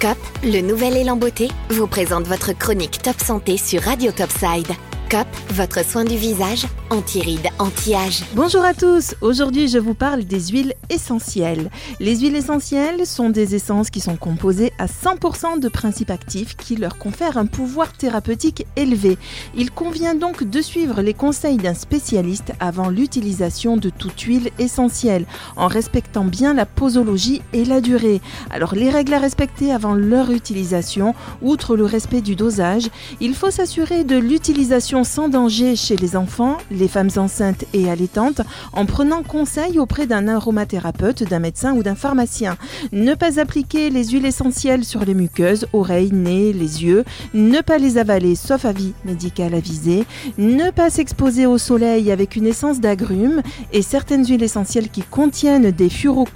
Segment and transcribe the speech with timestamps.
[0.00, 4.68] COP, le nouvel élan beauté, vous présente votre chronique Top Santé sur Radio Topside.
[5.10, 8.24] COP, votre soin du visage, anti-rides, anti-âge.
[8.34, 11.70] Bonjour à tous, aujourd'hui je vous parle des huiles essentielles.
[12.00, 16.76] Les huiles essentielles sont des essences qui sont composées à 100% de principes actifs qui
[16.76, 19.18] leur confèrent un pouvoir thérapeutique élevé.
[19.54, 25.26] Il convient donc de suivre les conseils d'un spécialiste avant l'utilisation de toute huile essentielle,
[25.56, 28.20] en respectant bien la posologie et la durée.
[28.50, 32.88] Alors les règles à respecter avant leur utilisation, outre le respect du dosage,
[33.20, 38.40] il faut s'assurer de l'utilisation sans danger chez les enfants, les femmes enceintes et allaitantes
[38.72, 42.56] en prenant conseil auprès d'un aromathérapeute, d'un médecin ou d'un pharmacien.
[42.92, 47.04] Ne pas appliquer les huiles essentielles sur les muqueuses, oreilles, nez, les yeux.
[47.34, 50.04] Ne pas les avaler sauf avis médical avisé.
[50.38, 55.70] Ne pas s'exposer au soleil avec une essence d'agrumes et certaines huiles essentielles qui contiennent
[55.70, 55.90] des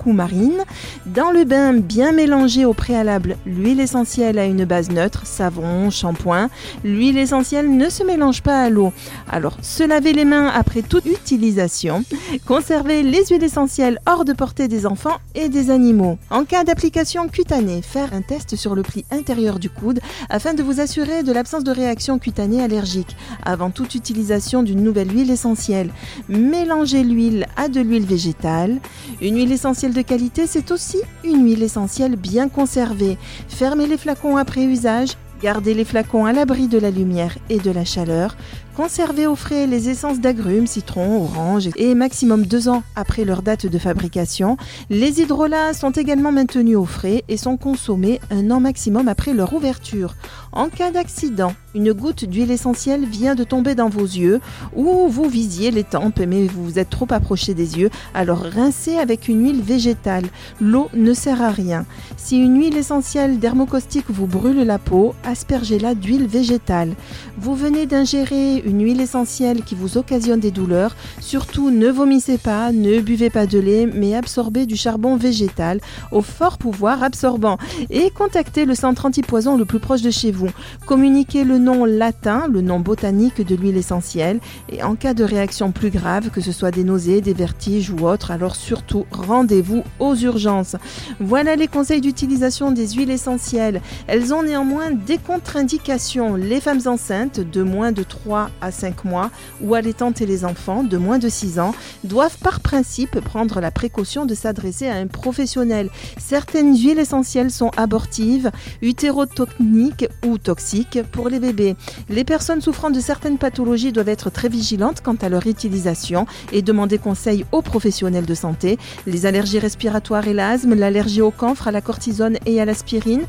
[0.07, 0.65] marines.
[1.07, 6.51] Dans le bain, bien mélanger au préalable l'huile essentielle à une base neutre, savon, shampoing.
[6.85, 8.93] L'huile essentielle ne se mélange pas à l'eau.
[9.31, 12.05] Alors, se laver les mains après toute utilisation,
[12.47, 16.19] conserver les huiles essentielles hors de portée des enfants et des animaux.
[16.31, 20.63] En cas d'application cutanée, faire un test sur le pli intérieur du coude afin de
[20.63, 25.91] vous assurer de l'absence de réaction cutanée allergique avant toute utilisation d'une nouvelle huile essentielle.
[26.29, 28.79] Mélanger l'huile à de l'huile végétale.
[29.21, 33.19] Une huile essentielle de qualité, c'est aussi une huile essentielle bien conservée.
[33.49, 37.73] Fermez les flacons après usage Gardez les flacons à l'abri de la lumière et de
[37.73, 38.37] la chaleur.
[38.75, 43.67] Conservez au frais les essences d'agrumes, citron, orange et maximum deux ans après leur date
[43.67, 44.57] de fabrication.
[44.89, 49.53] Les hydrolats sont également maintenus au frais et sont consommés un an maximum après leur
[49.53, 50.15] ouverture.
[50.53, 54.41] En cas d'accident, une goutte d'huile essentielle vient de tomber dans vos yeux
[54.75, 58.97] ou vous visiez les tempes mais vous vous êtes trop approché des yeux, alors rincez
[58.97, 60.25] avec une huile végétale.
[60.61, 61.85] L'eau ne sert à rien.
[62.17, 66.95] Si une huile essentielle dermocaustique vous brûle la peau, aspergez-la d'huile végétale.
[67.39, 72.73] Vous venez d'ingérer une huile essentielle qui vous occasionne des douleurs, surtout ne vomissez pas,
[72.73, 77.59] ne buvez pas de lait, mais absorbez du charbon végétal au fort pouvoir absorbant
[77.91, 80.49] et contactez le centre antipoison le plus proche de chez vous.
[80.87, 85.73] Communiquez le nom latin, le nom botanique de l'huile essentielle et en cas de réaction
[85.73, 90.15] plus grave, que ce soit des nausées, des vertiges ou autres, alors surtout rendez-vous aux
[90.15, 90.77] urgences.
[91.21, 93.81] Voilà les conseils d'utilisation des huiles essentielles.
[94.07, 96.35] Elles ont néanmoins des contre-indications.
[96.35, 99.31] Les femmes enceintes de moins de 3 à 5 mois
[99.61, 101.75] ou allaitantes et les enfants de moins de 6 ans
[102.05, 105.91] doivent par principe prendre la précaution de s'adresser à un professionnel.
[106.19, 111.77] Certaines huiles essentielles sont abortives, utérotoniques ou toxiques pour les bébés.
[112.09, 116.63] Les personnes souffrant de certaines pathologies doivent être très vigilantes quant à leur utilisation et
[116.63, 118.79] demander conseil aux professionnels de santé.
[119.07, 123.23] Les allergies respiratoires et l'asthme, l'allergie au camphre, à la cortisone et à l'aspirine,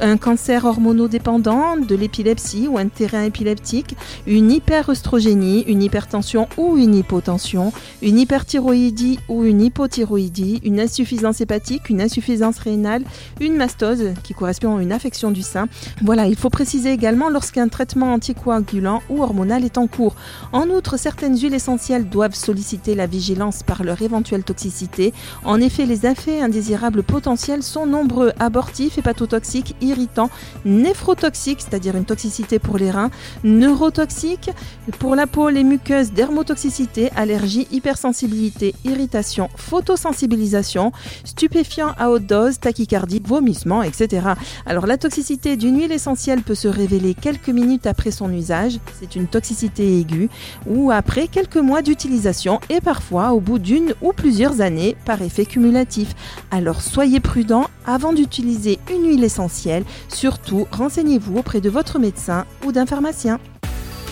[0.00, 6.76] un cancer hormonodépendant, de l'épilepsie ou un terrain épileptique, une hyper hyperestrogénie, une hypertension ou
[6.76, 7.72] une hypotension,
[8.02, 13.02] une hyperthyroïdie ou une hypothyroïdie, une insuffisance hépatique, une insuffisance rénale,
[13.40, 15.66] une mastose qui correspond à une affection du sein.
[16.02, 20.14] Voilà, il faut préciser également lorsqu'un traitement anticoagulant ou hormonal est en cours.
[20.52, 25.12] En outre, certaines huiles essentielles doivent solliciter la vigilance par leur éventuelle toxicité.
[25.44, 30.30] En effet, les effets indésirables potentiels sont nombreux, abortifs, hépatotoxiques, irritants,
[30.64, 33.10] néphrotoxiques, c'est-à-dire une toxicité pour les reins,
[33.42, 34.50] neurotoxiques,
[34.98, 40.92] pour la peau, les muqueuses, dermotoxicité, allergie, hypersensibilité, irritation, photosensibilisation,
[41.24, 44.28] stupéfiants à haute dose, tachycardie, vomissement, etc.
[44.66, 49.16] Alors la toxicité d'une huile essentielle peut se révéler quelques minutes après son usage, c'est
[49.16, 50.28] une toxicité aiguë,
[50.66, 55.46] ou après quelques mois d'utilisation et parfois au bout d'une ou plusieurs années par effet
[55.46, 56.14] cumulatif.
[56.50, 62.72] Alors soyez prudent avant d'utiliser une huile essentielle, surtout renseignez-vous auprès de votre médecin ou
[62.72, 63.38] d'un pharmacien.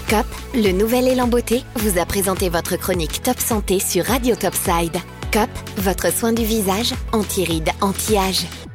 [0.08, 0.24] COP,
[0.54, 4.96] le nouvel élan beauté, vous a présenté votre chronique Top Santé sur Radio Topside.
[5.30, 8.67] COP, votre soin du visage, anti-rides, anti-âge.